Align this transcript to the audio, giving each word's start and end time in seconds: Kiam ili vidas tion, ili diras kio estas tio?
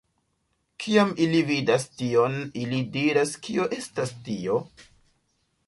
Kiam 0.85 1.11
ili 1.25 1.41
vidas 1.49 1.85
tion, 1.99 2.39
ili 2.63 2.81
diras 2.97 3.37
kio 3.47 3.69
estas 3.81 4.17
tio? 4.29 4.59